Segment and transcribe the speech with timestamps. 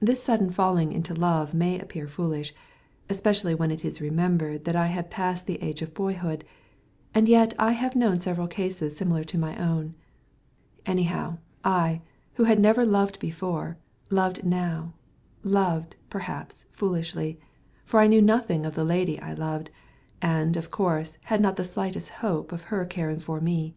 [0.00, 2.52] This sudden falling into love may appear foolish,
[3.08, 6.44] especially when it is remembered that I had passed the age of boyhood,
[7.14, 9.94] and yet I have known several cases similar to my own.
[10.84, 12.02] Anyhow, I,
[12.34, 13.78] who had never loved before,
[14.10, 14.92] loved now
[15.42, 17.40] loved, perhaps, foolishly;
[17.86, 19.70] for I knew nothing of the lady I loved,
[20.20, 23.74] and, of course, had not the slightest hope of her caring for me.